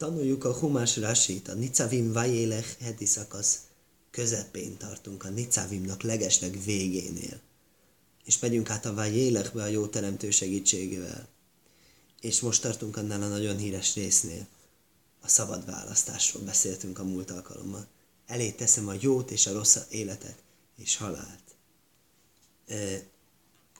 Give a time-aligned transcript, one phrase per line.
[0.00, 3.58] Tanuljuk a Humás Rasit, a Nicavim Vajélech heti szakasz
[4.10, 7.40] közepén tartunk, a Nicavimnak legesleg végénél.
[8.24, 11.28] És megyünk át a Vajélechbe a jó teremtő segítségével.
[12.20, 14.46] És most tartunk annál a nagyon híres résznél.
[15.20, 17.86] A szabad választásról beszéltünk a múlt alkalommal.
[18.26, 20.42] Elé teszem a jót és a rossz életet
[20.76, 21.44] és halált.
[22.66, 23.02] E,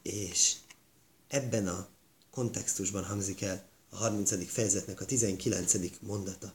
[0.02, 0.56] és
[1.28, 1.88] ebben a
[2.30, 4.46] kontextusban hangzik el a 30.
[4.46, 5.74] fejezetnek a 19.
[6.00, 6.52] mondata.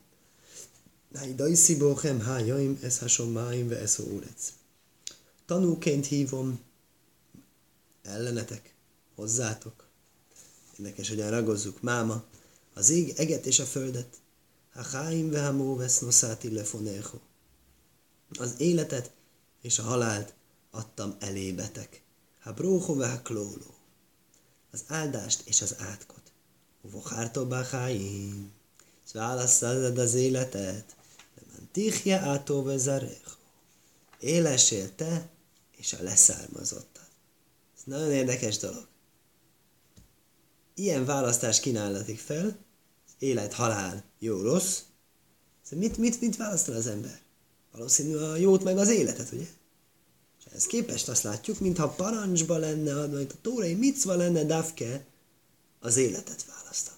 [1.13, 4.53] Haidai bochem hájaim, ez hasomáim, ve ez órec.
[5.45, 6.59] Tanúként hívom
[8.03, 8.73] ellenetek,
[9.15, 9.87] hozzátok.
[10.77, 12.23] Érdekes, hogyan ragozzuk máma,
[12.73, 14.19] az ég, eget és a földet.
[14.91, 17.17] Háim ve hamó vesz noszáti lefonecho.
[18.39, 19.11] Az életet
[19.61, 20.33] és a halált
[20.71, 22.01] adtam elébetek.
[22.39, 23.75] Ha bróho ve klóló.
[24.71, 26.24] Az áldást és az átkot.
[26.84, 28.50] ובוחרת בחיים,
[29.12, 30.96] választad az életet,
[31.34, 33.30] de mentihje átó vezerecho.
[34.20, 35.28] Élesél te
[35.76, 37.08] és a leszármazottad.
[37.76, 38.86] Ez nagyon érdekes dolog.
[40.74, 42.46] Ilyen választás kínáltatik fel,
[43.06, 44.78] az élet, halál, jó, rossz.
[45.62, 47.20] Szóval mit, mit, mit választol az ember?
[47.72, 49.46] Valószínű a jót meg az életet, ugye?
[50.38, 55.04] És ehhez képest azt látjuk, mintha parancsba lenne adva, mint a tórai micva lenne Dafke,
[55.85, 56.97] az életet választani.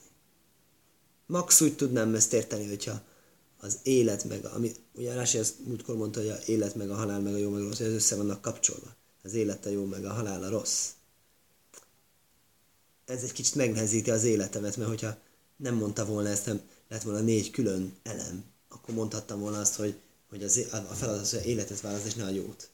[1.26, 3.02] Max úgy tudnám ezt érteni, hogyha
[3.60, 6.96] az élet meg, a, ami, ugye Rási ezt múltkor mondta, hogy a élet meg a
[6.96, 8.96] halál meg a jó meg a rossz, hogy az össze vannak kapcsolva.
[9.24, 10.90] Az élet a jó meg a halál a rossz.
[13.06, 15.18] Ez egy kicsit megnehezíti az életemet, mert hogyha
[15.56, 20.00] nem mondta volna ezt, nem lett volna négy külön elem, akkor mondhattam volna azt, hogy,
[20.30, 22.70] hogy az, a feladat az, hogy életet választ, és ne a jót.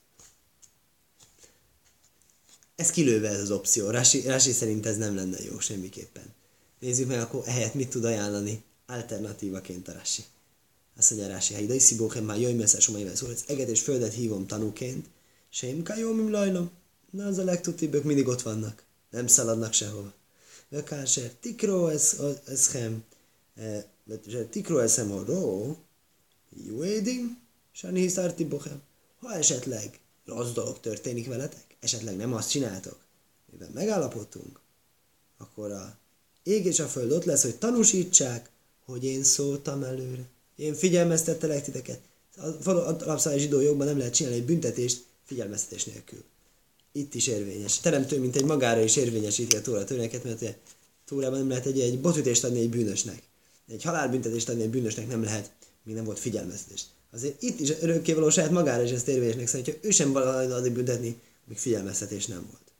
[2.76, 3.90] Ez kilőve ez az opció.
[3.90, 6.34] Rási, Rási szerint ez nem lenne jó semmiképpen.
[6.80, 10.24] Nézzük meg, akkor ehhez mit tud ajánlani alternatívaként a Rási.
[10.98, 14.14] Azt mondja Rási, ha idei szibókem már jöjj messze somai szól, ez eget és földet
[14.14, 15.06] hívom tanúként,
[15.50, 16.72] sem jó, mim lajlom.
[17.10, 18.84] Na, az a legtutibbök mindig ott vannak.
[19.10, 20.14] Nem szaladnak sehova.
[20.70, 23.04] Vekáser, tikro ez, ez hem,
[23.56, 23.86] e,
[24.50, 25.78] tikro ez hem a ró,
[26.68, 27.42] jó édim,
[27.72, 28.82] sani hiszárti bochem.
[29.20, 32.98] Ha esetleg rossz dolog történik veletek, esetleg nem azt csináltok,
[33.52, 34.60] mivel megállapodtunk,
[35.38, 35.98] akkor a
[36.44, 38.50] ég és a föld ott lesz, hogy tanúsítsák,
[38.86, 40.24] hogy én szóltam előre.
[40.56, 42.00] Én figyelmeztettelek titeket.
[42.38, 46.24] A alapszabály zsidó jogban nem lehet csinálni egy büntetést figyelmeztetés nélkül.
[46.92, 47.80] Itt is érvényes.
[47.80, 50.56] Teremtő, mint egy magára is érvényesíti a tóra törvényeket, mert a
[51.06, 53.24] tórában nem lehet egy, egy botütést adni egy bűnösnek.
[53.68, 55.52] Egy halálbüntetést adni egy bűnösnek nem lehet,
[55.84, 56.86] még nem volt figyelmeztetés.
[57.12, 61.22] Azért itt is örökkévaló saját magára is ezt érvényesnek szerint, hogyha ő sem valahogy büntetni,
[61.46, 62.72] még figyelmeztetés nem volt.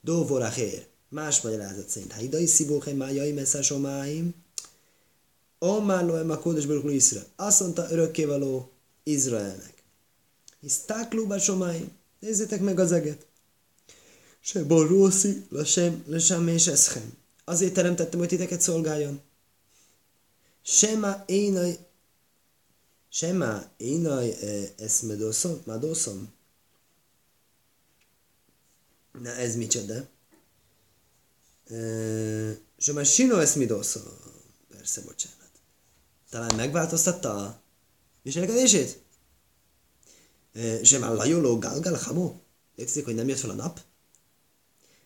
[0.00, 0.86] Dóvorahér.
[1.08, 2.12] Más magyarázat szerint.
[2.12, 4.34] Ha idai szibóhely májai messzasomáim,
[5.62, 7.20] Omárló emma kódes Baruch Iszra.
[7.36, 8.70] Azt mondta örökkévaló
[9.02, 9.82] Izraelnek.
[10.60, 11.90] Hisz táklóba somáim.
[12.20, 13.26] Nézzétek meg az eget.
[14.40, 17.12] Se borrószi, lesem, lesem és eschem.
[17.44, 19.20] Azért teremtettem, hogy titeket szolgáljon.
[20.62, 21.78] Sema énaj,
[23.08, 26.32] sema énaj eh, eszmedoszom, madoszom.
[29.12, 30.08] Na ez micsoda?
[32.78, 33.66] És már Sino ezt mi?
[34.68, 35.50] Persze, bocsánat.
[36.30, 37.62] Talán megváltoztatta a
[38.22, 39.02] viselkedését?
[40.52, 42.40] És már lajoló galgal hamó?
[42.74, 43.80] Értezik, hogy nem jött fel a nap?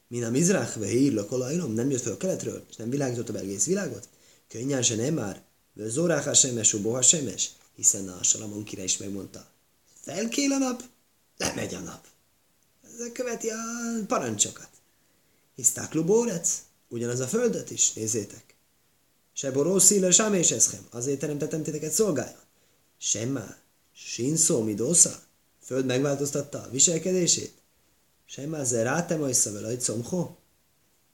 [0.08, 1.28] Min a mizrach ve hír
[1.74, 4.08] nem jött fel a keletről, és nem világított a egész világot?
[4.48, 5.42] Könnyen se nem már,
[5.72, 9.46] ve zorách a semes, uboha semes, hiszen a Salamon király is megmondta,
[10.00, 10.82] felkél a nap,
[11.36, 12.06] lemegy a nap.
[13.12, 13.56] Követi a
[14.06, 14.68] parancsokat.
[15.54, 16.62] Hiszták lubórec?
[16.88, 18.54] Ugyanaz a földet is, nézzétek.
[19.32, 22.40] Se borószíle, sem és eszem, azért teremtettem titeket szolgáljon.
[22.98, 23.56] Semmá,
[23.92, 25.20] sinszó, midósza,
[25.62, 27.52] föld megváltoztatta a viselkedését.
[28.26, 30.34] Semmá, zerátem a vele, hogy szomho.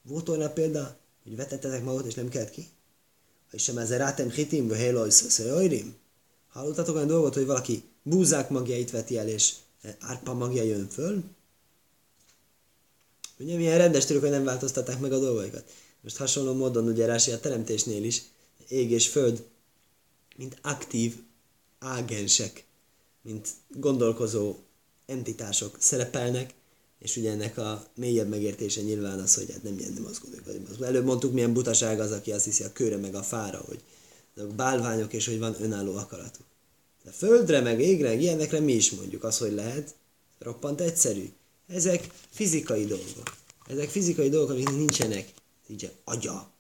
[0.03, 2.69] Volt olyan példa, hogy vetettetek magot és nem kelt ki?
[3.53, 5.97] És sem ezzel rátem hitim, vagy hélojszöszöjrim?
[6.49, 9.55] Hallottatok olyan dolgot, hogy valaki búzák magjait veti el, és
[9.99, 11.25] árpa magja jön föl?
[13.41, 15.65] Ugye milyen rendes török, hogy nem változtatták meg a dolgaikat.
[16.01, 18.23] Most hasonló módon ugye Rási a teremtésnél is,
[18.69, 19.45] ég és föld,
[20.37, 21.15] mint aktív
[21.79, 22.65] ágensek,
[23.23, 24.57] mint gondolkozó
[25.07, 26.55] entitások szerepelnek,
[26.99, 30.41] és ugye ennek a mélyebb megértése nyilván az, hogy hát nem ilyen nem mozgódik.
[30.81, 33.81] Előbb mondtuk, milyen butaság az, aki azt hiszi a kőre meg a fára, hogy
[34.37, 36.45] azok bálványok, és hogy van önálló akaratuk.
[37.05, 39.95] De földre, meg égre, ilyenekre mi is mondjuk az, hogy lehet,
[40.39, 41.33] roppant egyszerű.
[41.71, 43.37] Ezek fizikai dolgok.
[43.67, 45.33] Ezek fizikai dolgok, amik nincsenek
[45.67, 46.51] így agya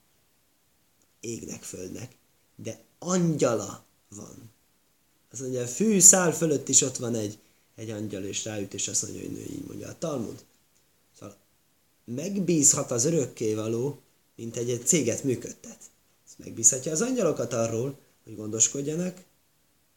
[1.21, 2.17] égnek, földnek,
[2.57, 4.51] de angyala van.
[5.33, 7.39] Azt mondja, a fű szál fölött is ott van egy,
[7.75, 10.45] egy angyal, és ráüt, és azt mondja, hogy nő, így mondja a Talmud.
[11.19, 11.37] Szóval
[12.05, 14.01] megbízhat az örökkévaló,
[14.37, 15.79] mint egy, egy céget működtet.
[16.27, 19.25] Ezt megbízhatja az angyalokat arról, hogy gondoskodjanak,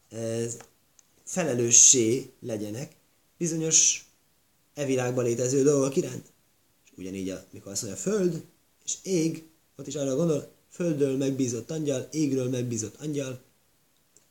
[0.09, 0.57] ez
[1.23, 2.95] felelőssé legyenek
[3.37, 4.05] bizonyos
[4.73, 6.31] e világban létező dolgok iránt.
[6.85, 8.43] És ugyanígy, mikor azt mondja föld
[8.85, 13.41] és ég, ott is arra gondol, földről megbízott angyal, égről megbízott angyal.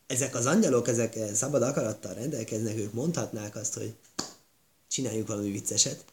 [0.07, 3.95] Ezek az angyalok, ezek szabad akarattal rendelkeznek, ők mondhatnák azt, hogy
[4.89, 6.05] csináljunk valami vicceset,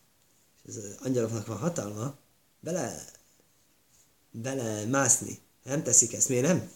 [0.65, 2.17] és az angyaloknak van hatalma,
[2.59, 3.05] bele,
[4.31, 5.39] bele mászni.
[5.63, 6.71] Nem teszik ezt, miért nem?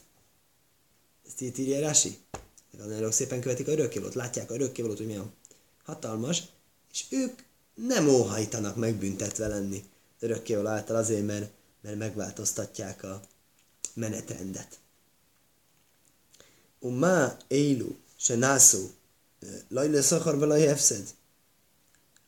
[1.25, 2.17] Ezt így írja Rási.
[2.77, 5.31] Az angyalok szépen követik a örökkévalót, látják a örökkévalót, hogy milyen
[5.83, 6.43] hatalmas,
[6.93, 7.41] és ők
[7.73, 9.83] nem óhajtanak megbüntetve lenni
[10.19, 11.51] örökkévaló által azért, mert,
[11.81, 13.21] mert megváltoztatják a
[13.93, 14.79] menetrendet.
[16.79, 18.89] Umá élu, se nászó,
[19.67, 21.13] lajlő szakarba laj efszed.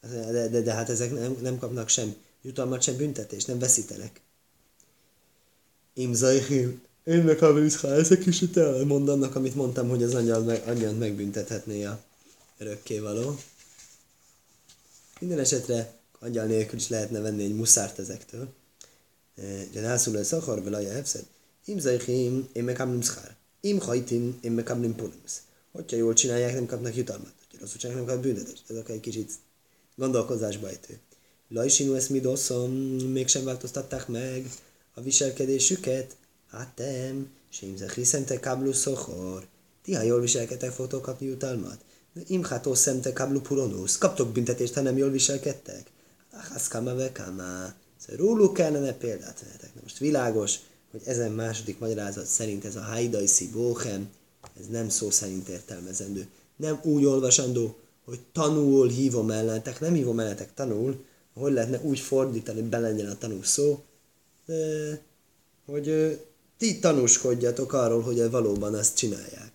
[0.02, 4.22] De, de, de, de hát ezek nem, nem kapnak sem jutalmat, sem büntetést, nem veszítenek.
[5.94, 10.42] Im zajhim, én meg a ha ezek is itt elmondanak, amit mondtam, hogy az angyal,
[10.42, 12.04] meg, angyal megbüntethetné a
[12.58, 13.40] örökkévaló.
[15.20, 18.48] Minden esetre angyal nélkül is lehetne venni egy muszárt ezektől.
[19.72, 21.26] De nászul ez szakar, vele a hefszed.
[21.66, 23.36] Im zajhim, én meg szkár.
[23.62, 25.32] Im hajtim, én meg pulimus.
[25.72, 27.34] Hogyha jól csinálják, nem kapnak jutalmat.
[27.40, 28.64] Hogyha rosszul csinálják, nem kapnak büntetést.
[28.70, 29.32] Ez egy kicsit
[29.96, 31.00] gondolkozásba ejtő.
[31.50, 32.72] Lajsinu ezt mi doszom,
[33.12, 34.50] mégsem változtatták meg
[34.94, 36.16] a viselkedésüket.
[36.48, 39.48] Hát nem, sémzek hiszen te káblu szohor.
[39.84, 41.80] Ti, ha jól viselkedtek, fogtok kapni jutalmat.
[42.28, 43.98] Imhátó szemte káblu puronusz.
[43.98, 45.92] Kaptok büntetést, ha nem jól viselkedtek.
[46.32, 47.74] Áhász kama ve kama.
[47.98, 49.74] Szóval róluk kellene példát vehetek.
[49.76, 50.56] Na most világos,
[50.92, 54.10] hogy ezen második magyarázat szerint ez a haidai bóhem,
[54.60, 56.28] ez nem szó szerint értelmezendő.
[56.56, 57.76] Nem úgy olvasandó,
[58.06, 61.04] hogy tanul, hívom ellenetek, nem hívom ellenetek, tanul,
[61.34, 63.84] hogy lehetne úgy fordítani, hogy belegyen a tanul szó,
[64.46, 65.02] de,
[65.66, 66.20] hogy
[66.58, 69.55] ti tanúskodjatok arról, hogy valóban ezt csinálják.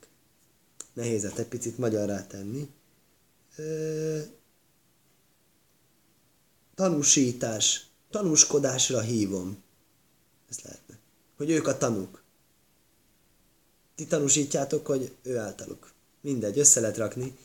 [0.92, 2.68] Nehéz egy picit magyarrá tenni.
[6.74, 9.62] tanúsítás, tanúskodásra hívom.
[10.50, 10.98] Ez lehetne.
[11.36, 12.22] Hogy ők a tanúk.
[13.94, 15.92] Ti tanúsítjátok, hogy ő általuk.
[16.20, 17.38] Mindegy, össze lehet rakni.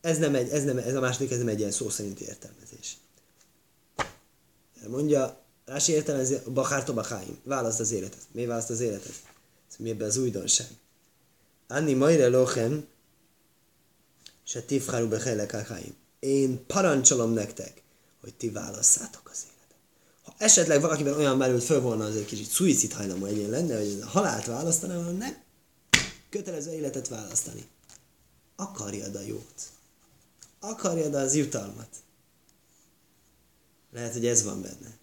[0.00, 2.96] Ez, nem egy, ez, nem, ez a második, ez nem egy ilyen szó szerinti értelmezés.
[4.88, 7.38] Mondja, Rási értelmezi, Bachárto Bacháim.
[7.44, 8.26] Választ az életet.
[8.32, 9.14] Mi választ az életet?
[9.78, 10.66] Mi ebben az újdonság?
[11.72, 12.86] Anni Majre Lochem,
[14.44, 15.54] se tifháru behelek
[16.18, 17.82] Én parancsolom nektek,
[18.20, 19.76] hogy ti válasszátok az életet.
[20.22, 23.98] Ha esetleg valakiben olyan merült föl volna, az egy kicsit szuicid hajlamú egyén lenne, hogy
[24.02, 25.36] a halált választaná, hanem nem.
[26.30, 27.66] Kötelező életet választani.
[28.56, 29.70] Akarjad a jót.
[30.60, 31.88] Akarjad az jutalmat.
[33.92, 34.96] Lehet, hogy ez van benne.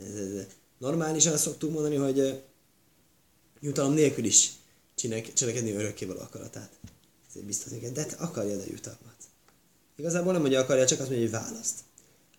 [0.00, 0.46] Ez, ez,
[0.78, 2.42] normálisan szoktuk mondani, hogy
[3.60, 4.52] jutalom nélkül is
[5.34, 6.70] cselekedni örökkévaló akaratát.
[7.28, 9.16] Ezért biztos neked, de te akarjad a jutalmat.
[9.96, 11.74] Igazából nem mondja akarja, csak azt mondja, hogy választ.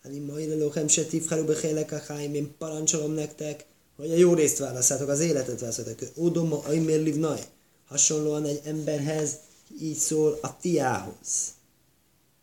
[0.04, 3.66] Hát én majd lelóhem se tifharu behélek a háim, én parancsolom nektek,
[3.96, 6.10] hogy a jó részt választhatok, az életet választhatok.
[6.18, 7.46] Ódoma aimér livnaj.
[7.88, 9.36] Hasonlóan egy emberhez
[9.82, 11.54] így szól a fiához.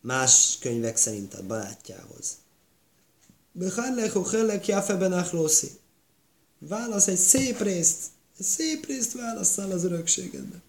[0.01, 2.37] Más könyvek szerint a barátjához.
[3.53, 5.71] Behallek, hochelek, jafeben achlószi.
[6.59, 7.99] Válasz egy szép részt,
[8.43, 10.63] szép részt válasszál az örökségedbe.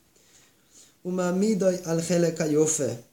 [1.01, 2.01] Umá midaj al
[2.37, 3.03] a jofe.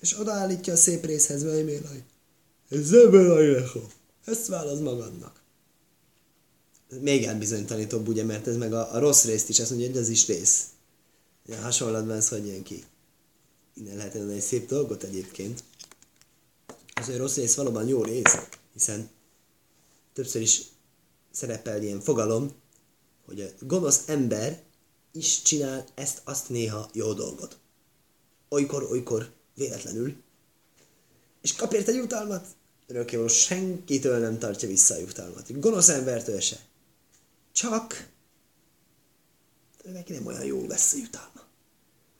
[0.00, 2.02] És odaállítja a szép részhez, vejmélaj.
[2.70, 3.80] Zebelajlecho.
[4.24, 5.42] Ezt válasz magadnak.
[7.00, 10.08] Még elbizonytalanítóbb, ugye, mert ez meg a, a rossz részt is, azt mondja, hogy ez
[10.08, 10.64] is rész.
[11.48, 12.84] A hasonlatban ez hogy jön ki.
[13.74, 15.64] Innen lehet egy szép dolgot egyébként.
[16.94, 18.38] Az, hogy rossz rész valóban jó rész,
[18.72, 19.10] hiszen
[20.12, 20.62] többször is
[21.30, 22.54] szerepel ilyen fogalom,
[23.24, 24.62] hogy a gonosz ember
[25.12, 27.58] is csinál ezt-azt néha jó dolgot.
[28.48, 30.14] Olykor, olykor véletlenül.
[31.40, 32.46] És kap érte jutalmat.
[32.86, 35.60] Örökkévaló senkitől nem tartja vissza a jutalmat.
[35.60, 36.60] Gonosz embertől se.
[37.52, 38.08] Csak
[39.92, 41.42] neki nem olyan jó lesz a jutalma.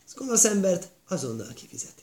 [0.06, 2.02] Az gonosz embert azonnal kifizeti.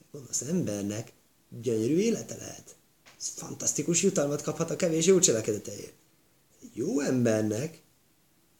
[0.00, 1.12] A gonosz embernek
[1.48, 2.76] gyönyörű élete lehet.
[3.18, 5.92] Ez fantasztikus jutalmat kaphat a kevés jó cselekedeteért.
[6.72, 7.82] Jó embernek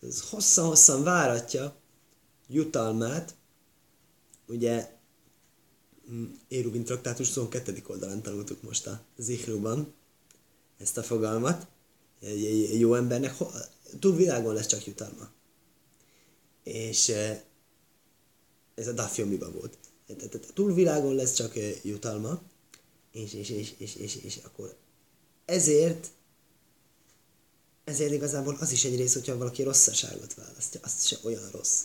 [0.02, 1.76] ez hosszan-hosszan váratja
[2.48, 3.34] jutalmát,
[4.46, 4.90] ugye
[6.10, 7.82] mm, Érubin traktátus 22.
[7.86, 9.94] oldalán tanultuk most a Zichruban
[10.78, 11.66] ezt a fogalmat.
[12.20, 13.36] Egy, egy, egy jó embernek
[13.98, 15.28] túl világon lesz csak jutalma.
[16.62, 17.12] És
[18.74, 19.78] ez a dafjomiba volt.
[20.06, 22.42] Tehát túlvilágon lesz csak jutalma,
[23.12, 24.76] és, és, és, és, és, és akkor
[25.44, 26.10] ezért
[27.90, 31.80] ezért igazából az is egy rész, hogyha valaki rosszaságot választja, az se olyan rossz.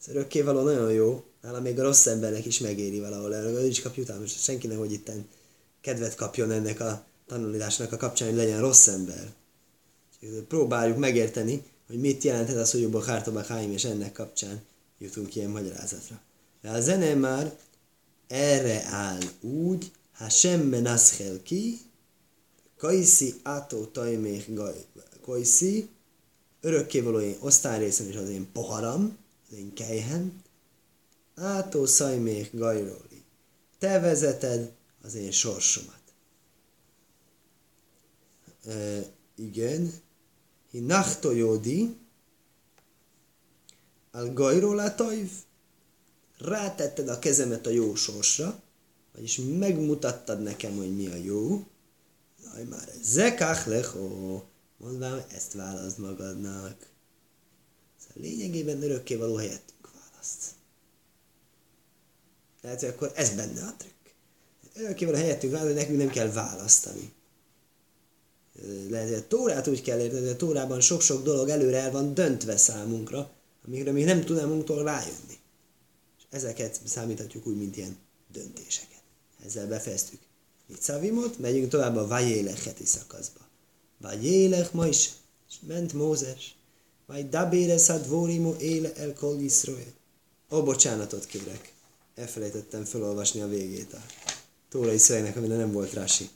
[0.00, 3.96] Az örökkévaló nagyon jó, nála még a rossz embernek is megéri valahol, ő is kap
[3.96, 5.28] jutalmat, senkinek, hogy itten
[5.80, 9.32] kedvet kapjon ennek a tanulásnak a kapcsán, hogy legyen rossz ember.
[10.48, 14.62] Próbáljuk megérteni, hogy mit jelent ez az, hogy jobb a Hártoba Háim, és ennek kapcsán
[14.98, 16.20] jutunk ilyen magyarázatra.
[16.62, 17.56] De a zene már
[18.26, 21.80] erre áll úgy, ha semmi naschel ki,
[22.76, 24.46] kajszi átó tajméh
[25.22, 25.88] kajszi,
[26.60, 29.18] örökkévaló én osztályrészen is az én poharam,
[29.50, 30.42] az én kejhem,
[31.34, 33.22] átó szajméh gajróli.
[33.78, 36.00] Te vezeted az én sorsomat.
[38.66, 39.02] E,
[39.36, 39.92] igen,
[40.70, 41.96] hi nachtojódi,
[44.10, 45.30] al gajról tajv,
[46.38, 48.62] rátetted a kezemet a jó sorsra,
[49.12, 51.66] vagyis megmutattad nekem, hogy mi a jó,
[52.44, 53.68] Jaj, már zekach
[54.82, 56.76] lecho, mondvám, ezt válaszd magadnak.
[57.98, 60.50] Szóval lényegében örökké való helyettünk választ.
[62.60, 64.14] Tehát, hogy akkor ez benne a trükk.
[64.74, 67.12] Örökké való helyettünk választ, hogy nekünk nem kell választani.
[68.88, 72.14] Lehet, hogy a Tórát úgy kell érteni, hogy a Tórában sok-sok dolog előre el van
[72.14, 73.30] döntve számunkra,
[73.66, 75.38] amikre még nem tudnánk rájönni.
[76.18, 77.96] És ezeket számíthatjuk úgy, mint ilyen
[78.32, 79.02] döntéseket.
[79.44, 80.20] Ezzel befejeztük.
[80.66, 82.84] Itt szavimot, megyünk tovább a Vajélech heti
[84.02, 84.08] szakaszba.
[84.08, 85.10] Vajélech ma is,
[85.48, 86.54] és ment Mózes.
[87.06, 89.92] Vaj dabére szadvórimu éle el kol Yisroel.
[90.50, 91.72] Ó, bocsánatot kérek.
[92.14, 94.02] Elfelejtettem felolvasni a végét a
[94.68, 96.28] Tórai szövegnek, amire nem volt rási.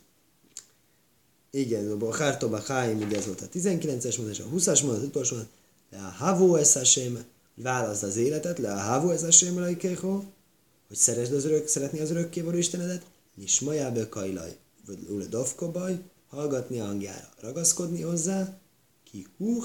[1.51, 5.53] Igen, a Hártoba Háim, ugye ez volt a 19-es mondat, a 20-as mondat, utolsó mondat,
[5.89, 7.23] le a Havó Eszásém,
[7.55, 13.05] válaszd az életet, le a Havó Eszásém, hogy szeresd az örök, szeretni az örökkévaló Istenedet,
[13.35, 18.59] Nismajábe kajlaj, vagy ule dovkobaj, hallgatni a hangjára, ragaszkodni hozzá,
[19.03, 19.61] ki hú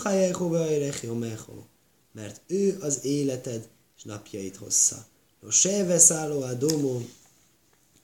[2.13, 5.07] mert ő az életed és napjait hossza.
[5.41, 7.03] No se veszálló a domó,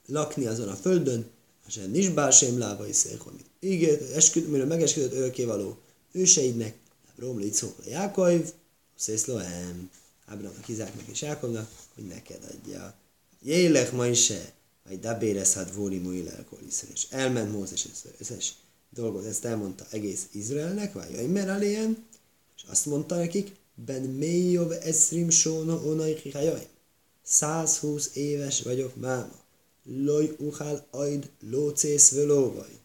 [0.06, 1.30] lakni azon a földön,
[1.66, 5.78] a se nisbál sem lábai szék, amit ígért, esküd, miről megesküdött örökkévaló
[6.12, 6.76] őseidnek,
[7.16, 8.52] Licó a Jákaiv,
[8.96, 9.90] Szészlohem,
[10.26, 12.94] Ábramnak, Izáknak és Jákovnak, hogy neked adja.
[13.42, 14.52] Jélek ma is se,
[14.88, 16.58] vagy dabérez hát vóri muilelkol
[16.94, 17.86] és elment Mózes
[18.18, 18.54] összes
[18.90, 22.06] dolgot, ezt elmondta egész Izraelnek, vagy jaj, mert alén,
[22.56, 26.68] és azt mondta nekik, ben mélyov eszrim sóna onai jaj,
[27.22, 29.44] 120 éves vagyok máma,
[29.84, 32.78] loj uhál ajd lócész völóvaj.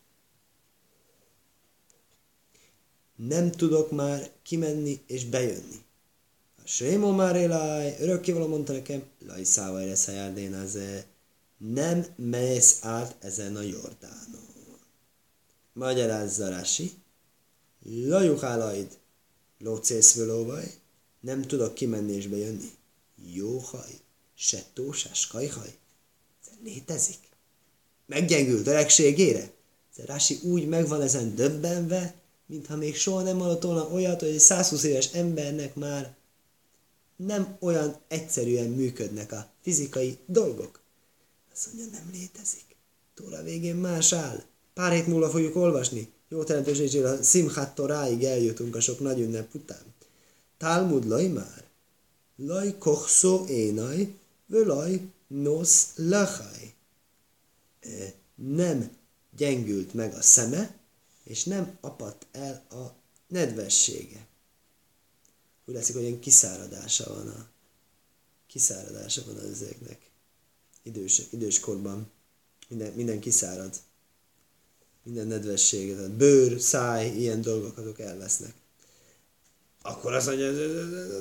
[3.15, 5.81] Nem tudok már kimenni és bejönni.
[6.63, 10.77] A Sémo már éláj, örökkévaló mondta nekem, laj szávaj lesz a az
[11.71, 14.47] nem mész át ezen a Jordánon.
[15.73, 16.91] Magyarázza Rasi,
[17.85, 18.97] lajuhálaid,
[19.59, 20.73] lócész völóvaj,
[21.19, 22.71] nem tudok kimenni és bejönni.
[23.33, 23.99] Jó haj,
[24.35, 25.77] se tósás kajhaj.
[26.41, 27.19] Ez létezik.
[28.05, 29.51] Meggyengült öregségére.
[29.97, 32.15] Ez Rasi úgy meg van ezen döbbenve,
[32.45, 36.15] mintha még soha nem hallott volna olyat, hogy egy 120 éves embernek már
[37.15, 40.82] nem olyan egyszerűen működnek a fizikai dolgok.
[41.53, 42.75] Azt mondja, nem létezik.
[43.13, 44.43] Tóra végén más áll.
[44.73, 46.13] Pár hét múlva fogjuk olvasni.
[46.29, 49.93] Jó teremtőségére a Simchat Toráig eljutunk a sok nagy ünnep után.
[50.57, 51.63] Talmud laj már.
[52.35, 54.13] Laj kochszó énaj,
[54.45, 56.73] völaj nosz lachaj.
[58.35, 58.97] Nem
[59.37, 60.77] gyengült meg a szeme,
[61.23, 62.95] és nem apadt el a
[63.27, 64.27] nedvessége.
[65.65, 67.47] Úgy látszik, hogy ilyen kiszáradása van a
[68.47, 70.11] kiszáradása van az ezeknek
[70.83, 72.11] idős, időskorban
[72.67, 73.73] minden, minden kiszárad.
[75.03, 78.53] Minden nedvesség, tehát bőr, száj, ilyen dolgok azok elvesznek.
[79.81, 80.39] Akkor az, hogy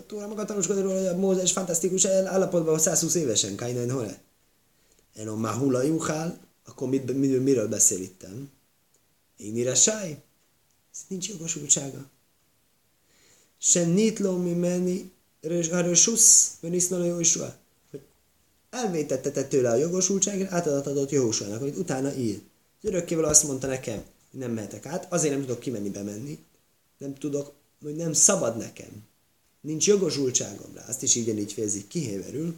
[0.06, 4.20] túl maga tanúskodik róla, hogy a Mózes fantasztikus állapotban, hogy 120 évesen, Kainain Hore.
[5.14, 8.26] Enon Mahula Juhál, akkor mit, miről, miről beszél itt?
[9.36, 10.22] Én sáj?
[10.92, 12.10] Ez nincs jogosultsága.
[13.58, 16.98] Se nitló mi menni, rösusz, veniszna
[18.72, 22.40] elvétette tőle a jogosultságot, átadott Jósuának, amit utána ír.
[22.82, 26.38] Az örökkével azt mondta nekem, hogy nem mehetek át, azért nem tudok kimenni, bemenni,
[26.98, 27.52] nem tudok,
[27.82, 29.04] hogy nem szabad nekem.
[29.60, 32.54] Nincs jogosultságom rá, azt is így, fejezik kihéverül.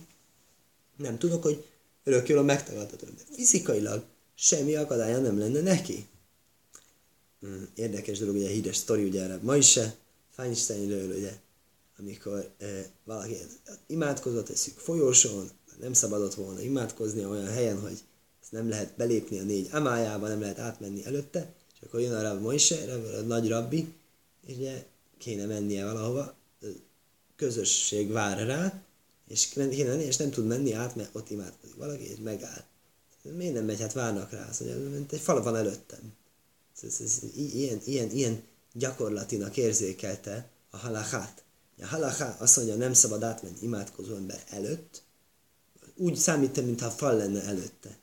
[0.97, 1.65] Nem tudok, hogy
[2.05, 3.09] örökkével megtagadhatom.
[3.17, 4.05] De fizikailag
[4.35, 6.07] semmi akadálya nem lenne neki.
[7.41, 9.97] Hmm, érdekes dolog, ugye a híres sztori, ugye erre ma is se,
[10.31, 11.33] Feinsteinről, ugye,
[11.99, 13.37] amikor e, valaki
[13.87, 15.51] imádkozott egy szűk folyósón,
[15.81, 17.99] nem szabadott volna imádkozni olyan helyen, hogy
[18.51, 22.41] nem lehet belépni a négy amájába, nem lehet átmenni előtte, és akkor jön a Rab
[22.41, 23.93] Moise, a nagy rabbi,
[24.47, 24.87] és ugye
[25.19, 26.35] kéne mennie valahova,
[27.37, 28.83] közösség vár rá,
[29.29, 32.65] és kéne menni, és nem tud menni át, mert ott imádkozik valaki, és megáll.
[33.37, 33.81] Miért nem megy?
[33.81, 34.49] Hát várnak rá.
[34.49, 36.13] Azt mondja, mint egy fal van előttem.
[36.83, 41.43] Ez, ez, ilyen, ilyen, ilyen gyakorlatinak érzékelte a halachát.
[41.81, 45.03] A halachá azt mondja, nem szabad átmenni imádkozó ember előtt,
[45.97, 47.99] úgy számít, mintha fal lenne előtte.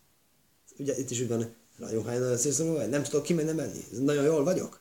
[0.77, 3.86] Ugye itt is úgy van, nagyon hányan nem tudok kimenni menni.
[4.00, 4.79] Nagyon jól vagyok.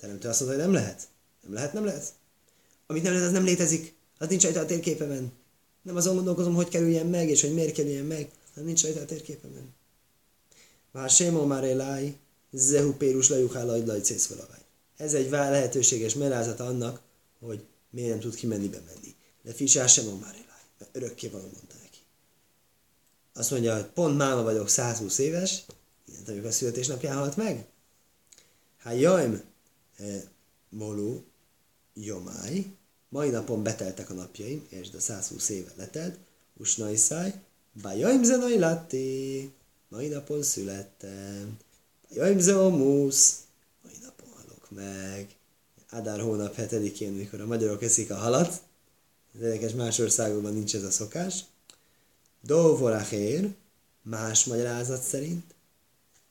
[0.00, 1.08] Teremtő azt mondta, hogy nem lehet.
[1.42, 2.12] Nem lehet, nem lehet.
[2.86, 3.94] Amit nem lehet, az nem létezik.
[4.18, 5.32] Az nincs rajta a térképemen.
[5.82, 9.04] Nem azon gondolkozom, hogy kerüljen meg, és hogy miért kerüljen meg, hanem nincs rajta a
[9.04, 9.74] térképemen.
[10.92, 12.16] Már Sémo már eláj,
[12.52, 14.00] zehu pérus lajuhál laj
[14.96, 17.00] Ez egy lehetőséges merázat annak,
[17.40, 19.14] hogy miért nem tud kimenni, bemenni.
[19.42, 21.79] De fisá sem már eláj, örökké való mondta.
[23.40, 25.62] Azt mondja, hogy pont máma vagyok 120 éves,
[26.06, 27.66] ilyen amikor a születésnapján halt meg.
[28.76, 29.42] Hát jajm,
[29.96, 30.22] eh,
[30.68, 31.24] molú,
[31.94, 32.66] jomáj,
[33.08, 36.18] mai napon beteltek a napjaim, és a 120 éve letelt,
[36.56, 37.40] usnai száj,
[37.82, 39.52] bajaim zenai latti,
[39.88, 41.56] mai napon születtem,
[42.08, 43.40] bajaim zeomusz,
[43.82, 45.36] mai napon halok meg,
[45.90, 48.62] Adár hónap 7-én, mikor a magyarok eszik a halat,
[49.34, 51.44] az érdekes más országokban nincs ez a szokás,
[52.40, 53.54] Dóvorachér,
[54.02, 55.54] más magyarázat szerint,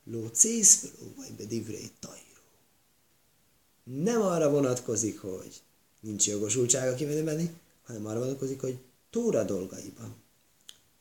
[0.03, 2.23] Lócész, vagy bedivré tajró.
[3.83, 5.61] Nem arra vonatkozik, hogy
[5.99, 7.49] nincs jogosultsága kivenni
[7.83, 8.77] hanem arra vonatkozik, hogy
[9.09, 10.15] Tóra dolgaiban.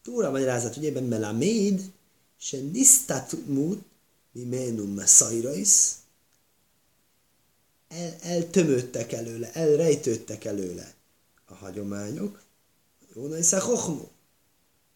[0.02, 1.92] Tóra magyarázat ügyében melaméd,
[2.38, 3.84] se nisztatmut,
[4.32, 5.90] mi menum szajrais,
[7.88, 10.94] el, eltömödtek előle, elrejtődtek előle
[11.44, 12.42] a hagyományok,
[13.14, 14.10] Jónai Szachochmó,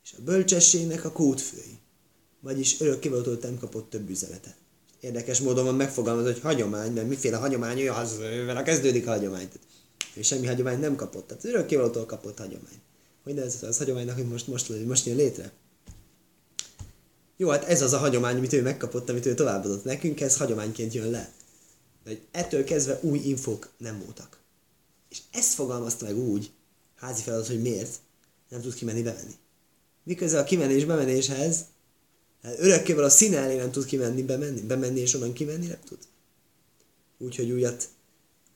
[0.04, 1.78] és a bölcsességnek a kódfői.
[2.40, 4.56] Vagyis örökkévalótól nem kapott több üzenetet.
[5.00, 9.48] Érdekes módon van megfogalmazva, hogy hagyomány, mert miféle hagyomány, olyan az, vele kezdődik a hagyomány.
[10.14, 11.26] És semmi hagyományt nem kapott.
[11.26, 12.80] Tehát örökkévalótól kapott hagyomány.
[13.22, 15.52] Hogy ez az hagyománynak, hogy most, most, most jön létre?
[17.36, 20.94] Jó, hát ez az a hagyomány, amit ő megkapott, amit ő továbbadott nekünk, ez hagyományként
[20.94, 21.32] jön le.
[22.04, 24.38] De hogy ettől kezdve új infok nem voltak.
[25.08, 26.50] És ezt fogalmazta meg úgy,
[26.96, 27.94] házi feladat, hogy miért
[28.48, 29.02] nem tud kimenni
[30.04, 31.64] Miközben a kimenés bemenéshez,
[32.42, 35.98] hát örökkével a színe elé nem tud kimenni, bemenni, bemenni és onnan kimenni nem tud.
[37.18, 37.88] Úgyhogy újat,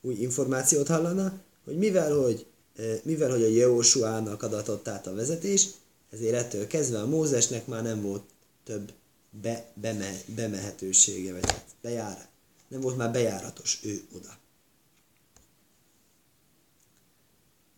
[0.01, 5.67] új információt hallana, hogy mivel, hogy, e, mivel, hogy a Jósuának adatott át a vezetés,
[6.09, 8.23] ezért ettől kezdve a Mózesnek már nem volt
[8.63, 8.93] több
[9.41, 12.27] be, beme, bemehetősége, vagy hát bejár,
[12.67, 14.37] nem volt már bejáratos ő oda.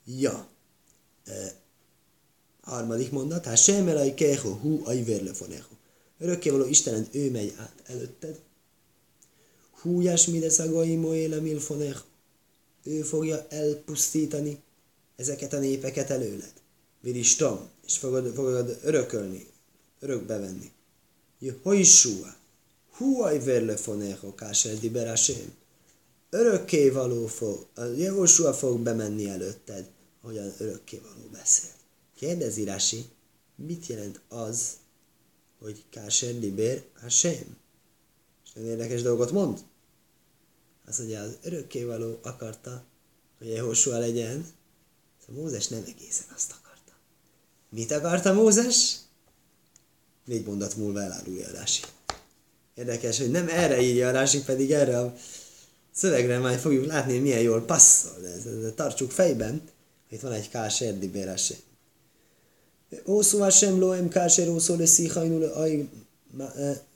[0.05, 0.47] Ja.
[2.69, 5.73] Harmadik mondat, hát sem elaj keho, hu ajver lefoneho.
[6.19, 8.39] Örökkévaló Istenen, ő megy át előtted.
[9.81, 11.99] Hújás mides a goimo éle milfoneho.
[12.83, 14.61] Ő fogja elpusztítani
[15.15, 16.53] ezeket a népeket előled.
[17.01, 19.47] Viristom, és fogod, fogod örökölni,
[19.99, 20.71] örökbe venni.
[21.61, 22.35] Hoisua,
[22.91, 25.53] hu ajver lefoneho, kásel diberásém.
[26.29, 29.89] Örökkévaló fog, a Jehoshua fog bemenni előtted,
[30.21, 31.78] ahogyan örökkévaló beszél.
[32.19, 33.05] Kérdezi Rasi,
[33.55, 34.77] mit jelent az,
[35.59, 37.57] hogy Kásher Liber Hashem?
[38.45, 39.59] És nagyon érdekes dolgot mond.
[40.87, 42.83] Azt mondja, az örökkévaló akarta,
[43.37, 44.45] hogy Jehoshua legyen,
[45.25, 46.93] szóval Mózes nem egészen azt akarta.
[47.69, 48.95] Mit akarta Mózes?
[50.25, 51.83] Négy mondat múlva elárulja Rási.
[52.73, 55.15] Érdekes, hogy nem erre írja a Rási, pedig erre a
[55.91, 58.19] szövegre majd fogjuk látni, hogy milyen jól passzol.
[58.21, 59.51] De, de tartsuk fejben,
[60.07, 61.67] hogy itt van egy Kásher Liber Hashem.
[63.07, 65.89] Ószó Hashem lo em káser ószó le szíhajnu le aj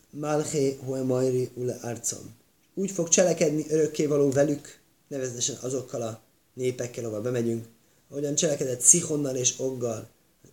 [0.10, 2.36] malché hoemajri ule arcom.
[2.73, 6.21] Úgy fog cselekedni örökkévaló velük, nevezetesen azokkal a
[6.53, 7.65] népekkel, ahol bemegyünk,
[8.10, 10.08] ahogyan cselekedett Szihonnal és Oggal,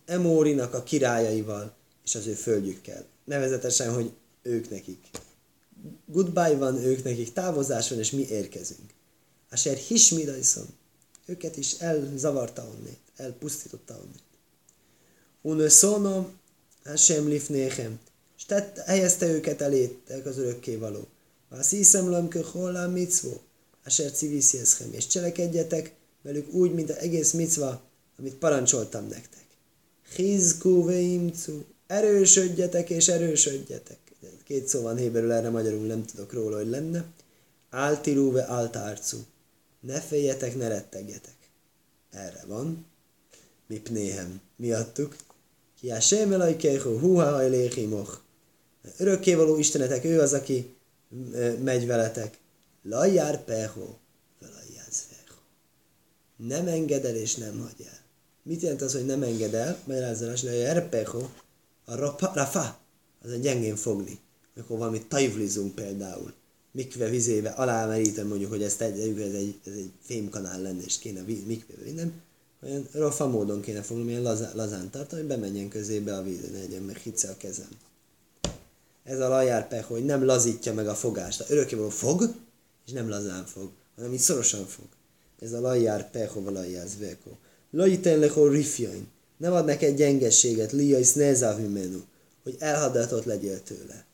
[0.05, 1.73] Emórinak a királyaival
[2.05, 3.05] és az ő földjükkel.
[3.25, 5.09] Nevezetesen, hogy ők nekik.
[6.05, 8.93] Goodbye van ők nekik, távozás van, és mi érkezünk.
[9.51, 10.65] Aser hismidajszom.
[11.25, 14.30] Őket is elzavarta onnét, elpusztította onnét.
[15.41, 16.39] Unöszonom
[16.83, 17.99] Hashem lifnéhem.
[18.37, 21.07] És tett, helyezte őket elétek az örökké való.
[21.69, 23.41] hiszem lam köhollám mitzvó.
[23.85, 24.93] Asher civiszjeszhem.
[24.93, 27.81] És cselekedjetek velük úgy, mint az egész micva,
[28.19, 29.45] amit parancsoltam nektek.
[30.15, 31.63] Hizku veimcu.
[31.87, 33.97] Erősödjetek és erősödjetek.
[34.43, 37.05] Két szó van héberül, erre magyarul nem tudok róla, hogy lenne.
[37.69, 39.17] Áltirúve altárcu.
[39.79, 41.35] Ne féljetek, ne rettegjetek.
[42.11, 42.85] erre van,
[43.67, 45.15] mi pnéhem miattuk,
[45.81, 48.17] ki a sémelaj kéhu, huha hajléhimoch.
[48.97, 50.75] Örökkévaló Istenetek, ő az, aki
[51.63, 52.37] megy veletek.
[52.83, 53.87] Lajjár peho,
[54.39, 55.07] velajjáz
[56.35, 57.99] Nem enged el és nem hagy el.
[58.43, 59.79] Mit jelent az, hogy nem enged el?
[59.85, 61.27] Magyarázzalás, hogy peho,
[61.85, 62.79] a rafa,
[63.23, 64.19] az a gyengén fogni.
[64.55, 66.33] Amikor valamit tajvlizunk például,
[66.71, 71.21] mikve vizébe alámerítem mondjuk, hogy ezt egy, ez egy, ez egy fémkanál lenne, és kéne
[71.21, 72.21] mikvébe vinnem,
[72.63, 76.59] olyan rafa módon kéne fogni, milyen lazán, lazán tartani, hogy bemenjen közébe a víz, ne
[76.59, 77.69] legyen meg hice a kezem.
[79.03, 81.49] Ez a lajár pech, hogy nem lazítja meg a fogást.
[81.49, 82.35] Örökkévaló fog,
[82.85, 84.85] és nem lazán fog, hanem így szorosan fog.
[85.39, 87.29] Ez a lajár pecho, a lajár zveko.
[87.71, 89.07] Lajiten leho rifjain.
[89.37, 90.99] Nem ad neked gyengességet, lia
[91.55, 92.01] menu,
[92.43, 94.05] hogy elhadatott legyél tőle.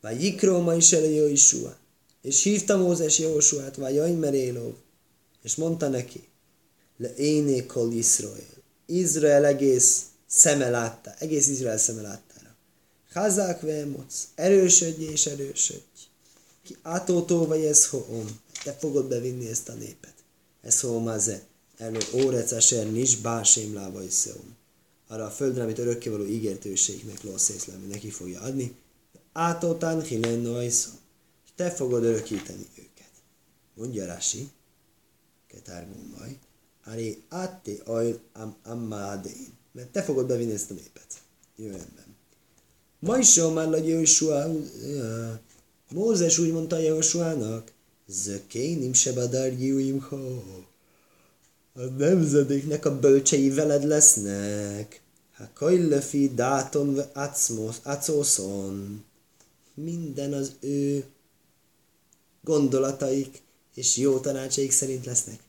[0.00, 1.76] Vagy jikró is elő Jóisua.
[2.22, 4.74] És hívta Mózes Jósuát, vagy Jaimerélov,
[5.42, 6.28] és mondta neki,
[6.98, 8.56] le éné kol Izrael.
[8.86, 12.56] Izrael egész szeme látta, egész Izrael szeme láttára.
[13.12, 15.80] Hazák vemoc, erősödj és erősödj.
[16.62, 20.14] Ki átótó vagy ez hoom, te fogod bevinni ezt a népet.
[20.62, 21.32] Ez hoom az
[21.76, 24.00] elő órec eser nis básém lába
[25.08, 28.76] Arra a földre, amit örökkévaló ígértőségnek lószészlemi neki fogja adni,
[29.32, 30.98] átótán hilen noajszom,
[31.44, 33.10] és te fogod örökíteni őket.
[33.74, 34.48] Mondja Rási,
[35.46, 36.38] ketárgum majd,
[36.90, 39.52] Ari átti ajl am ammádein.
[39.72, 41.06] Mert te fogod bevinni ezt a népet.
[41.58, 42.06] Ember.
[42.98, 44.46] Ma is már hogy Jósua,
[45.90, 47.72] Mózes úgy mondta Jósuának,
[48.06, 49.52] Zökénim se badár
[50.08, 50.66] ha.
[51.74, 55.02] A nemzedéknek a bölcsei veled lesznek.
[55.36, 57.00] Ha kajlefi dáton
[57.82, 59.04] acószon.
[59.74, 61.04] Minden az ő
[62.40, 63.42] gondolataik
[63.74, 65.47] és jó tanácsaik szerint lesznek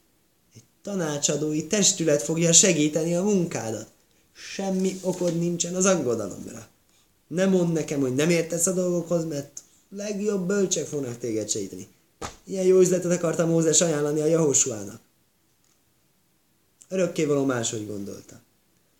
[0.82, 3.88] tanácsadói testület fogja segíteni a munkádat.
[4.34, 6.68] Semmi okod nincsen az aggodalomra.
[7.28, 11.88] Nem mond nekem, hogy nem értesz a dolgokhoz, mert legjobb bölcsek fognak téged segíteni.
[12.44, 15.00] Ilyen jó üzletet akarta Mózes ajánlani a Jahósuának.
[16.90, 18.42] Örökkévaló máshogy gondolta.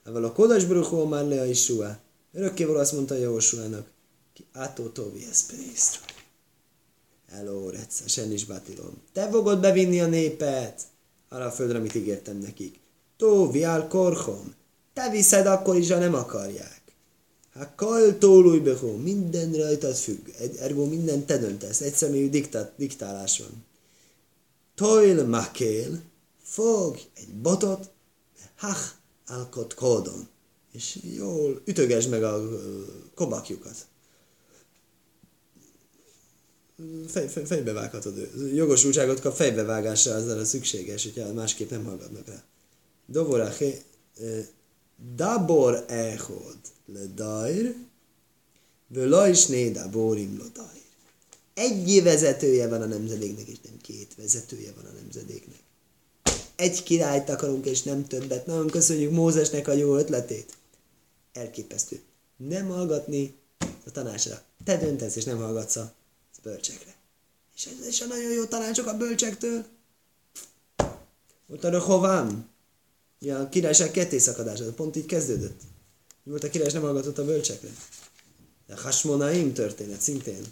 [0.04, 1.98] Evel a Kodas Bruchó már le a Isua.
[2.34, 3.88] Örökkévaló azt mondta a Jahósuának,
[4.34, 5.54] ki átó tovi ezt
[7.32, 9.02] Hello, Retsz, sen is batilom.
[9.14, 10.82] Te fogod bevinni a népet
[11.30, 12.80] arra a földre, amit ígértem nekik.
[13.18, 14.54] Tó, viál korhom,
[14.94, 16.82] te viszed akkor is, ha nem akarják.
[17.54, 20.28] Hát kajl tólúj behó, minden rajtad függ,
[20.60, 23.66] ergo minden te döntesz, egyszerű diktát, diktálás van.
[24.76, 26.02] Toil makél,
[26.44, 27.90] fog egy botot,
[28.58, 28.92] hach
[29.28, 30.28] alkot kódon,
[30.72, 32.42] és jól ütöges meg a
[33.16, 33.88] kobakjukat
[37.08, 38.30] fej, fej, fejbe vághatod.
[38.54, 42.44] Jogosultságot kap fejbevágásra, ezzel a szükséges, hogyha másképp nem hallgatnak rá.
[43.06, 43.82] Dovoraché,
[45.16, 47.76] dabor echod le dair,
[49.30, 50.84] is né daborim lo dair.
[51.54, 55.60] Egy vezetője van a nemzedéknek, és nem két vezetője van a nemzedéknek.
[56.56, 58.46] Egy királyt akarunk, és nem többet.
[58.46, 60.58] Nagyon köszönjük Mózesnek a jó ötletét.
[61.34, 62.00] Elképesztő.
[62.38, 63.36] Nem hallgatni
[63.86, 64.42] a tanácsra.
[64.64, 65.94] Te döntesz, és nem hallgatsz a
[66.44, 66.96] bölcsekre.
[67.56, 69.66] És ez is a nagyon jó tanácsok a bölcsektől.
[71.46, 72.50] Volt a Röhovám.
[73.20, 75.62] Ja, a királyság kettészakadása, pont így kezdődött.
[76.24, 77.70] Volt a király, nem hallgatott a bölcsekre.
[78.68, 80.44] De a Hasmonaim történet szintén.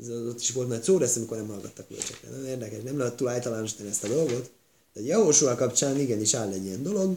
[0.00, 2.30] Ez, ott is volt nagy szó lesz, amikor nem hallgattak bölcsekre.
[2.30, 4.50] Nem érdekes, nem lehet túl általánosítani ezt a dolgot.
[4.92, 7.16] De Jósua kapcsán igenis áll egy ilyen dolog,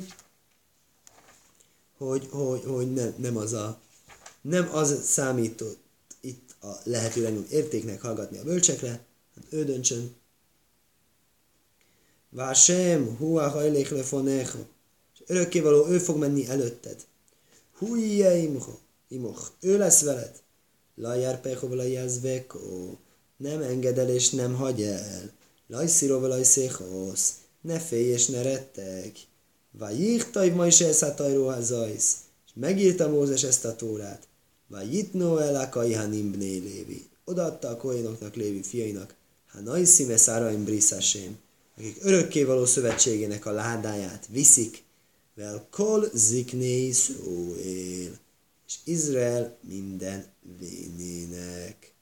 [1.98, 3.82] hogy, hogy, hogy nem, nem az a
[4.42, 5.83] nem az számított
[6.64, 8.90] a lehető legnagyobb értéknek hallgatni a bölcsekre,
[9.36, 10.16] hát ő döntsön.
[12.30, 14.60] Vásem, hua hajlék lefonecho.
[15.14, 17.06] És örökkévaló, ő fog menni előtted.
[17.78, 20.42] Hújje imho, imoch, ő lesz veled.
[20.96, 21.68] Lajár pecho
[22.22, 22.98] veko,
[23.38, 25.32] nem enged el és nem hagy el.
[25.68, 29.18] Lajsziro velajszéhosz, ne félj és ne rettek.
[29.72, 31.34] Vajírtaj ma is elszálltaj
[31.96, 34.28] és megírta Mózes ezt a tórát.
[34.68, 37.10] Vajitno el a kaihanim bné lévi.
[37.26, 39.16] Odaadta a koinoknak lévi fiainak,
[39.48, 41.38] ha najszime száraim briszasém,
[41.78, 44.84] akik örökkévaló szövetségének a ládáját viszik,
[45.36, 46.92] vel kol zikné
[47.64, 48.20] él,
[48.68, 50.26] és Izrael minden
[50.60, 51.94] vénének.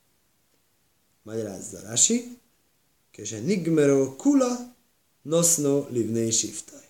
[1.23, 2.37] Magyarázza Rási,
[3.11, 4.75] Köse nigmero kula
[5.21, 6.87] noszno livné siftaj.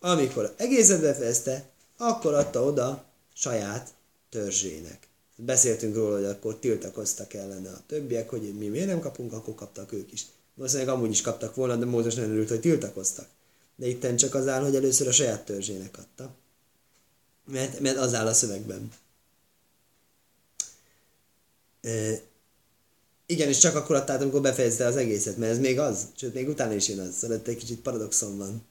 [0.00, 3.94] Amikor egészet befejezte, akkor adta oda saját
[4.34, 5.08] törzsének.
[5.36, 9.92] Beszéltünk róla, hogy akkor tiltakoztak ellene a többiek, hogy mi miért nem kapunk, akkor kaptak
[9.92, 10.26] ők is.
[10.54, 13.28] Valószínűleg amúgy is kaptak volna, de Mózes nem örült, hogy tiltakoztak.
[13.76, 16.34] de itten csak az áll, hogy először a saját törzsének adta.
[17.46, 18.92] Mert, mert az áll a szövegben.
[21.80, 22.20] E,
[23.26, 26.48] igen, és csak akkor adtál, amikor befejezte az egészet, mert ez még az, sőt, még
[26.48, 28.62] utána is jön az, szóval egy kicsit paradoxon van,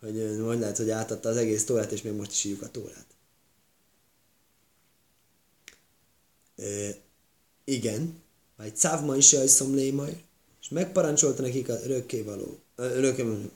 [0.00, 3.06] hogy hogy lehet, hogy átadta az egész tórát, és még most is írjuk a tórát.
[6.56, 6.96] E,
[7.70, 8.22] igen,
[8.56, 10.22] vagy cávma is jajszom lémaj,
[10.60, 13.50] és megparancsolta nekik a örökkévaló, örökkévaló,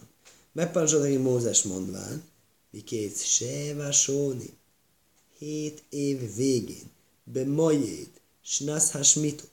[0.52, 2.22] megparancsolta nekik Mózes mondván,
[2.84, 4.50] két Seva Sóni,
[5.38, 6.90] hét év végén,
[7.24, 8.08] be majéd,
[8.42, 9.44] snasz hasmito,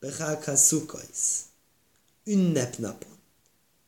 [0.00, 0.10] be
[0.56, 1.42] szukajsz,
[2.24, 3.16] ünnepnapon,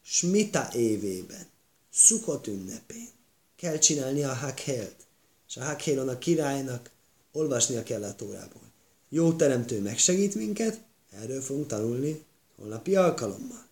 [0.03, 1.47] smita évében,
[1.93, 3.09] szukot ünnepén,
[3.57, 5.07] kell csinálni a hakhelt,
[5.49, 6.91] és a hakhélon a királynak
[7.33, 8.70] olvasnia kell a tórából.
[9.13, 12.25] Jó teremtő megsegít minket, erről fogunk tanulni
[12.57, 13.67] holnapi alkalommal.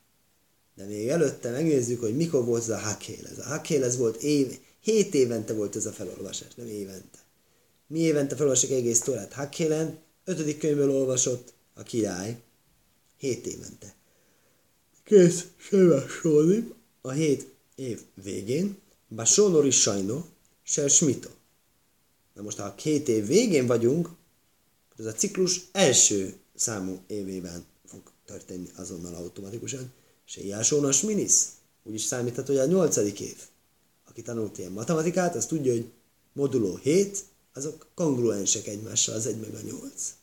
[0.75, 3.27] De még előtte megnézzük, hogy mikor volt ez a hakhél.
[3.27, 7.19] Ez a hakhél, ez volt év, hét évente volt ez a felolvasás, nem évente.
[7.87, 12.37] Mi évente felolvasok egész torát Hakhélen, ötödik könyvből olvasott a király,
[13.17, 13.95] hét évente.
[15.05, 16.05] Kész, Seva
[17.01, 20.25] a hét év végén, bár Sonori Sajno,
[20.63, 21.29] se Smito.
[22.35, 24.09] Na most, ha a két év végén vagyunk,
[24.99, 29.93] ez a ciklus első számú évében fog történni azonnal automatikusan.
[30.25, 31.49] Se Jásónas Minisz,
[31.83, 33.37] úgyis számíthat, hogy a nyolcadik év.
[34.09, 35.91] Aki tanult ilyen matematikát, az tudja, hogy
[36.33, 40.15] moduló 7, azok kongruensek egymással, az egy meg a nyolc.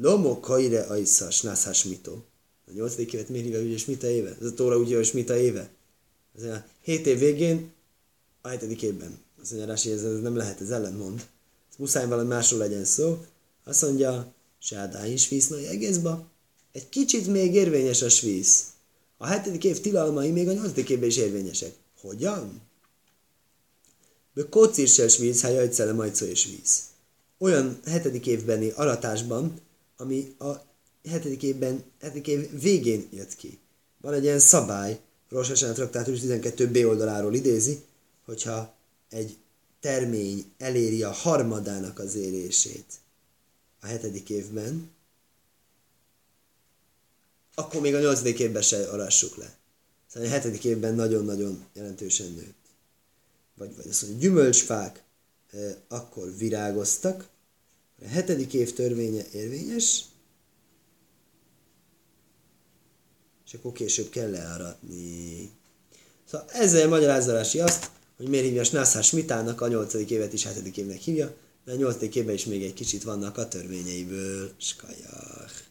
[0.00, 2.12] Lomo kaire aissa snászás mito.
[2.66, 4.36] A nyolcadik évet miért hívja, hogy smita éve?
[4.40, 5.70] Ez a tóra úgy hogy smita éve.
[6.36, 7.72] Ez a hét év végén,
[8.40, 9.18] a hetedik évben.
[9.40, 11.26] Azt mondja, ez, ez nem lehet, ez ellentmond.
[11.78, 13.24] Muszáj valami másról legyen szó.
[13.64, 16.26] Azt mondja, se is víznai egészba.
[16.72, 18.64] Egy kicsit még érvényes a svíz.
[19.16, 21.74] A hetedik év tilalmai még a nyolcadik évben is érvényesek.
[22.00, 22.60] Hogyan?
[24.34, 26.82] Be kocír se svíz, ha jajtszele majcó és víz.
[27.38, 29.60] Olyan hetedik évbeni aratásban,
[29.96, 30.52] ami a
[31.08, 33.58] hetedik évben, hetedik év végén jött ki.
[34.00, 37.78] Van egy ilyen szabály, Rosh Hashanah traktátus 12b oldaláról idézi,
[38.24, 38.74] hogyha
[39.08, 39.36] egy
[39.80, 42.92] termény eléri a harmadának az érését,
[43.80, 44.90] a hetedik évben,
[47.54, 49.56] akkor még a nyolcadik évben se arassuk le.
[50.06, 52.56] Szóval a hetedik évben nagyon-nagyon jelentősen nőtt.
[53.54, 55.02] Vagy, vagy azt mondja, gyümölcsfák
[55.52, 57.28] e, akkor virágoztak,
[58.02, 60.04] a hetedik év törvénye érvényes,
[63.46, 65.50] és akkor később kell learatni.
[66.30, 71.00] Szóval ezzel magyarázza azt, hogy miért hívja Snászás Mitának, a nyolcadik évet is hetedik évnek
[71.00, 74.50] hívja, mert a nyolcadik évben is még egy kicsit vannak a törvényeiből.
[74.56, 75.67] Skajach.